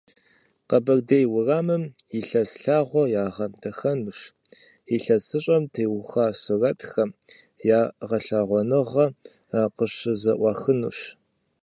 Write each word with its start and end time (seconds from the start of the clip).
Къэбэрдей 0.69 1.25
уэрамым 1.33 1.83
и 2.17 2.21
лъэс 2.27 2.51
лъагъуэр 2.63 3.11
ягъэдахэнущ, 3.23 4.19
ИлъэсыщӀэм 4.95 5.63
теухуа 5.73 6.25
сурэтхэм 6.41 7.09
я 7.79 7.81
гъэлъэгъуэныгъэ 8.07 9.05
къыщызэӀуахынущ. 9.75 10.99